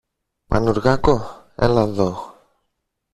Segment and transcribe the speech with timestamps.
[0.47, 2.35] Πανουργάκο, έλα δω!